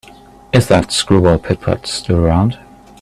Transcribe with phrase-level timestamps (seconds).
[0.51, 2.57] Is that screwball Pit-Pat still around?